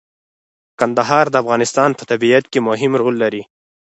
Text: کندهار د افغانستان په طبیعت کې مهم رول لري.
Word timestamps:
کندهار 0.79 1.25
د 1.29 1.35
افغانستان 1.43 1.89
په 1.95 2.03
طبیعت 2.11 2.45
کې 2.51 2.59
مهم 2.69 2.91
رول 3.01 3.15
لري. 3.23 3.41